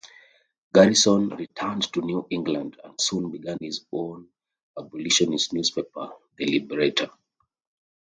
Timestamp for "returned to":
1.29-2.01